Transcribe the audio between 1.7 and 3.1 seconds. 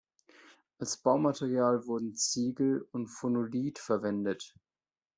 wurden Ziegel und